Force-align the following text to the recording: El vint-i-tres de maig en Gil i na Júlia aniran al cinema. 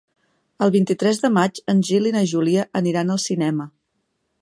El 0.67 0.71
vint-i-tres 0.75 1.21
de 1.25 1.31
maig 1.35 1.61
en 1.75 1.85
Gil 1.91 2.09
i 2.13 2.17
na 2.17 2.25
Júlia 2.35 2.67
aniran 2.83 3.17
al 3.19 3.25
cinema. 3.29 3.73